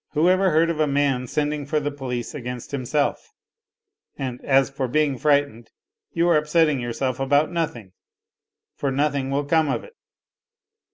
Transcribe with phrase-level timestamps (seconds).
[0.14, 3.34] "Whoever heard of a man sending for the police against himself?
[4.16, 5.70] And as for being frightened}
[6.16, 7.92] r ou are upsetting yourself about nothing,
[8.74, 9.92] for nothing will come of it."